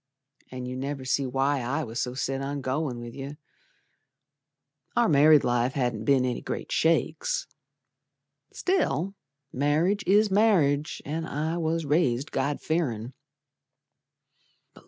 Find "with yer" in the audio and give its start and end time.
2.99-3.37